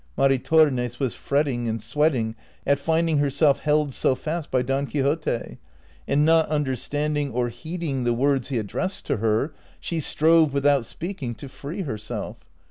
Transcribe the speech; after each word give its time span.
*' 0.11 0.17
Maritornes 0.17 0.99
was 0.99 1.13
fretting 1.13 1.67
and 1.67 1.79
sweating 1.79 2.33
at 2.65 2.79
furding 2.79 3.19
herself 3.19 3.59
held 3.59 3.93
so 3.93 4.15
fast 4.15 4.49
by 4.49 4.63
Don 4.63 4.87
Quixote, 4.87 5.59
and 6.07 6.25
not 6.25 6.49
understanding 6.49 7.29
or 7.29 7.49
heeding 7.49 8.03
the 8.03 8.11
words 8.15 8.47
he 8.49 8.57
addressed 8.57 9.05
to 9.05 9.17
her, 9.17 9.53
she 9.79 9.99
strove 9.99 10.53
without 10.53 10.85
speaking 10.85 11.35
to 11.35 11.47
free 11.47 11.83
herself. 11.83 12.37